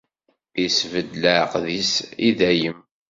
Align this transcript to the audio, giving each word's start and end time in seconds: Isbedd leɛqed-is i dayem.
Isbedd 0.63 1.11
leɛqed-is 1.23 1.93
i 2.27 2.29
dayem. 2.37 2.79